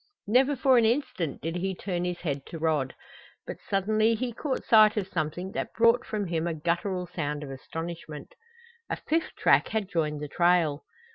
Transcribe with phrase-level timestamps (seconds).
[0.25, 2.95] Never for an instant did he turn his head to Rod.
[3.45, 7.51] But suddenly he caught sight of something that brought from him a guttural sound of
[7.51, 8.33] astonishment.
[8.89, 10.83] A fifth track had joined the trail!